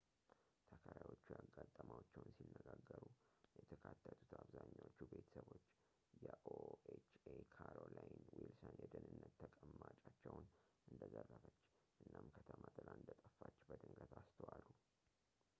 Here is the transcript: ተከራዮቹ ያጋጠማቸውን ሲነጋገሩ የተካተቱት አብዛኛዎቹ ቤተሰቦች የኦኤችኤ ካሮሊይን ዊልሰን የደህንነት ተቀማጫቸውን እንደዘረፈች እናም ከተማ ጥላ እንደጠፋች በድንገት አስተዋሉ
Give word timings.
ተከራዮቹ 0.69 1.25
ያጋጠማቸውን 1.35 2.29
ሲነጋገሩ 2.37 3.03
የተካተቱት 3.57 4.31
አብዛኛዎቹ 4.39 4.97
ቤተሰቦች 5.11 5.67
የኦኤችኤ 6.23 7.37
ካሮሊይን 7.57 8.25
ዊልሰን 8.37 8.75
የደህንነት 8.83 9.35
ተቀማጫቸውን 9.45 10.47
እንደዘረፈች 10.93 11.61
እናም 12.05 12.33
ከተማ 12.39 12.63
ጥላ 12.77 12.89
እንደጠፋች 13.03 13.59
በድንገት 13.69 14.13
አስተዋሉ 14.23 14.67